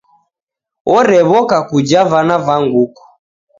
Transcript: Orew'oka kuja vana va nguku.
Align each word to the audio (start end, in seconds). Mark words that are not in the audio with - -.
Orew'oka 0.95 1.57
kuja 1.69 2.01
vana 2.11 2.35
va 2.45 2.55
nguku. 2.63 3.03